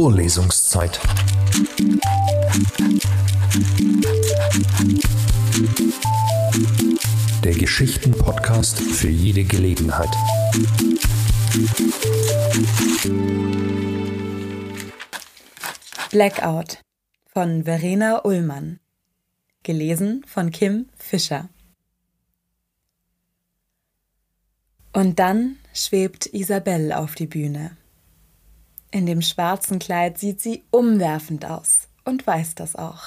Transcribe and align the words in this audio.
Vorlesungszeit. 0.00 0.98
Der 7.44 7.52
Geschichten-Podcast 7.52 8.80
für 8.80 9.10
jede 9.10 9.44
Gelegenheit. 9.44 10.08
Blackout 16.10 16.78
von 17.26 17.64
Verena 17.64 18.24
Ullmann. 18.24 18.80
Gelesen 19.64 20.24
von 20.26 20.50
Kim 20.50 20.88
Fischer. 20.96 21.50
Und 24.94 25.18
dann 25.18 25.58
schwebt 25.74 26.24
Isabelle 26.24 26.98
auf 26.98 27.16
die 27.16 27.26
Bühne. 27.26 27.76
In 28.90 29.06
dem 29.06 29.22
schwarzen 29.22 29.78
Kleid 29.78 30.18
sieht 30.18 30.40
sie 30.40 30.64
umwerfend 30.70 31.44
aus 31.44 31.88
und 32.04 32.26
weiß 32.26 32.56
das 32.56 32.74
auch. 32.74 33.04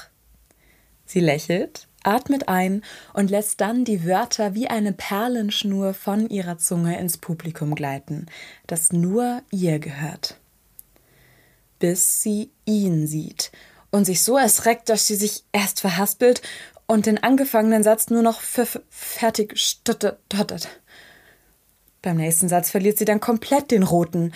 Sie 1.06 1.20
lächelt, 1.20 1.88
atmet 2.04 2.48
ein 2.48 2.84
und 3.14 3.30
lässt 3.30 3.60
dann 3.60 3.84
die 3.84 4.06
Wörter 4.06 4.56
wie 4.56 4.68
eine 4.68 4.94
Perlenschnur 4.94 5.94
von 5.94 6.30
ihrer 6.30 6.58
Zunge 6.58 6.98
ins 7.00 7.18
Publikum 7.18 7.76
gleiten, 7.76 8.28
das 8.68 8.94
nur 8.94 9.42
ihr 9.52 9.80
gehört. 9.80 10.40
Bis 11.80 12.22
sie 12.22 12.52
ihn 12.66 13.08
sieht 13.08 13.52
und 13.92 14.06
sich 14.06 14.24
so 14.24 14.38
erschreckt, 14.38 14.88
dass 14.88 15.08
sie 15.08 15.16
sich 15.16 15.44
erst 15.52 15.82
verhaspelt 15.82 16.42
und 16.88 17.06
den 17.06 17.22
angefangenen 17.22 17.84
Satz 17.84 18.10
nur 18.10 18.22
noch 18.22 18.42
fertig 18.42 19.60
stottert. 19.60 20.70
Beim 22.02 22.18
nächsten 22.18 22.50
Satz 22.50 22.70
verliert 22.70 22.98
sie 22.98 23.06
dann 23.06 23.20
komplett 23.20 23.72
den 23.72 23.84
roten, 23.84 24.34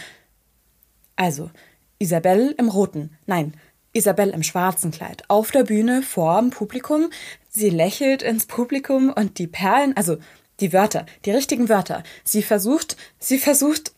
also, 1.17 1.51
Isabelle 1.99 2.51
im 2.51 2.69
roten, 2.69 3.17
nein, 3.25 3.53
Isabelle 3.91 4.31
im 4.31 4.43
schwarzen 4.43 4.91
Kleid, 4.91 5.23
auf 5.27 5.51
der 5.51 5.63
Bühne 5.63 6.03
vor 6.03 6.39
dem 6.39 6.51
Publikum. 6.51 7.09
Sie 7.49 7.69
lächelt 7.69 8.21
ins 8.21 8.45
Publikum 8.45 9.11
und 9.11 9.39
die 9.39 9.47
Perlen, 9.47 9.97
also 9.97 10.17
die 10.59 10.71
Wörter, 10.73 11.05
die 11.25 11.31
richtigen 11.31 11.69
Wörter. 11.69 12.03
Sie 12.23 12.43
versucht, 12.43 12.95
sie 13.19 13.39
versucht 13.39 13.93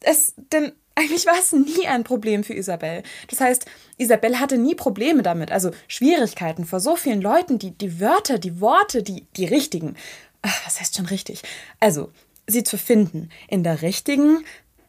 es, 0.00 0.34
denn 0.52 0.72
eigentlich 0.94 1.26
war 1.26 1.38
es 1.38 1.52
nie 1.52 1.86
ein 1.86 2.04
Problem 2.04 2.44
für 2.44 2.54
Isabelle. 2.54 3.02
Das 3.28 3.40
heißt, 3.40 3.64
Isabelle 3.96 4.38
hatte 4.38 4.58
nie 4.58 4.74
Probleme 4.74 5.22
damit, 5.22 5.50
also 5.50 5.70
Schwierigkeiten 5.88 6.66
vor 6.66 6.80
so 6.80 6.96
vielen 6.96 7.22
Leuten, 7.22 7.58
die, 7.58 7.70
die 7.70 8.00
Wörter, 8.00 8.38
die 8.38 8.60
Worte, 8.60 9.02
die, 9.02 9.26
die 9.36 9.46
richtigen. 9.46 9.96
Ach, 10.42 10.66
was 10.66 10.80
heißt 10.80 10.96
schon 10.96 11.06
richtig? 11.06 11.42
Also, 11.80 12.12
sie 12.46 12.64
zu 12.64 12.76
finden 12.76 13.30
in 13.48 13.62
der 13.62 13.80
richtigen, 13.80 14.44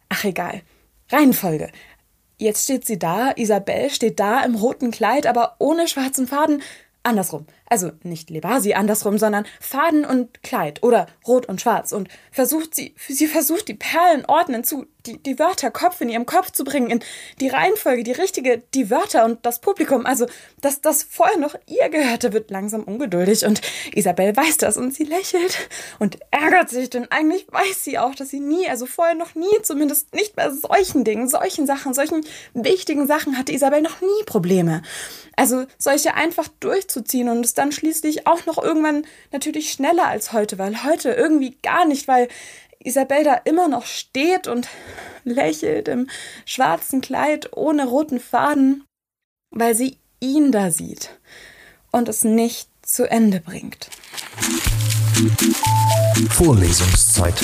ach 0.09 0.25
egal, 0.25 0.61
Reihenfolge. 1.11 1.69
Jetzt 2.37 2.63
steht 2.63 2.85
sie 2.85 2.97
da, 2.97 3.31
Isabelle 3.35 3.89
steht 3.89 4.19
da 4.19 4.43
im 4.43 4.55
roten 4.55 4.91
Kleid, 4.91 5.27
aber 5.27 5.55
ohne 5.59 5.87
schwarzen 5.87 6.27
Faden. 6.27 6.61
Andersrum. 7.03 7.45
Also 7.71 7.93
nicht 8.03 8.29
Lebasi 8.29 8.73
andersrum, 8.73 9.17
sondern 9.17 9.45
Faden 9.61 10.03
und 10.03 10.43
Kleid 10.43 10.83
oder 10.83 11.07
Rot 11.25 11.45
und 11.45 11.61
Schwarz 11.61 11.93
und 11.93 12.09
versucht 12.29 12.75
sie, 12.75 12.95
sie 13.07 13.27
versucht 13.27 13.69
die 13.69 13.75
Perlen 13.75 14.25
ordnen 14.25 14.65
zu, 14.65 14.87
die, 15.05 15.17
die 15.23 15.39
Wörter 15.39 15.71
Kopf 15.71 16.01
in 16.01 16.09
ihrem 16.09 16.25
Kopf 16.25 16.51
zu 16.51 16.65
bringen, 16.65 16.89
in 16.89 16.99
die 17.39 17.47
Reihenfolge, 17.47 18.03
die 18.03 18.11
richtige, 18.11 18.61
die 18.73 18.89
Wörter 18.89 19.23
und 19.23 19.45
das 19.45 19.61
Publikum. 19.61 20.05
Also, 20.05 20.27
dass 20.59 20.81
das 20.81 21.03
vorher 21.03 21.37
noch 21.37 21.55
ihr 21.65 21.87
gehörte, 21.87 22.33
wird 22.33 22.51
langsam 22.51 22.83
ungeduldig 22.83 23.45
und 23.45 23.61
Isabel 23.93 24.35
weiß 24.35 24.57
das 24.57 24.75
und 24.75 24.93
sie 24.93 25.05
lächelt 25.05 25.69
und 25.97 26.19
ärgert 26.29 26.69
sich, 26.69 26.89
denn 26.89 27.09
eigentlich 27.09 27.47
weiß 27.49 27.85
sie 27.85 27.97
auch, 27.97 28.15
dass 28.15 28.31
sie 28.31 28.41
nie, 28.41 28.67
also 28.67 28.85
vorher 28.85 29.15
noch 29.15 29.33
nie, 29.33 29.61
zumindest 29.63 30.13
nicht 30.13 30.35
bei 30.35 30.49
solchen 30.49 31.05
Dingen, 31.05 31.29
solchen 31.29 31.65
Sachen, 31.65 31.93
solchen 31.93 32.25
wichtigen 32.53 33.07
Sachen 33.07 33.37
hatte 33.37 33.53
Isabel 33.53 33.81
noch 33.81 34.01
nie 34.01 34.23
Probleme. 34.25 34.81
Also 35.37 35.65
solche 35.77 36.15
einfach 36.15 36.49
durchzuziehen 36.59 37.29
und 37.29 37.45
es 37.45 37.53
dann 37.61 37.71
schließlich 37.71 38.25
auch 38.25 38.47
noch 38.47 38.57
irgendwann 38.57 39.05
natürlich 39.31 39.71
schneller 39.71 40.07
als 40.07 40.33
heute, 40.33 40.57
weil 40.57 40.83
heute 40.83 41.11
irgendwie 41.11 41.55
gar 41.61 41.85
nicht, 41.85 42.07
weil 42.07 42.27
Isabel 42.79 43.23
da 43.23 43.35
immer 43.35 43.67
noch 43.67 43.85
steht 43.85 44.47
und 44.47 44.67
lächelt 45.23 45.87
im 45.87 46.09
schwarzen 46.43 47.01
Kleid 47.01 47.55
ohne 47.55 47.85
roten 47.85 48.19
Faden, 48.19 48.83
weil 49.51 49.75
sie 49.75 49.97
ihn 50.19 50.51
da 50.51 50.71
sieht 50.71 51.11
und 51.91 52.09
es 52.09 52.23
nicht 52.23 52.67
zu 52.81 53.07
Ende 53.09 53.39
bringt. 53.41 53.91
Vorlesungszeit. 56.31 57.35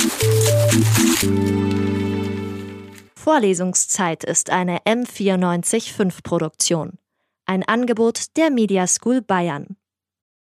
Vorlesungszeit 3.15 4.23
ist 4.23 4.49
eine 4.49 4.79
M945 4.79 6.23
Produktion. 6.23 6.97
Ein 7.45 7.61
Angebot 7.61 8.35
der 8.35 8.49
Media 8.49 8.87
School 8.87 9.21
Bayern. 9.21 9.77